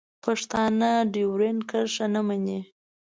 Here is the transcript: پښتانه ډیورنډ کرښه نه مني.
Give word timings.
پښتانه 0.23 0.91
ډیورنډ 1.13 1.61
کرښه 1.69 2.05
نه 2.13 2.21
مني. 2.27 2.59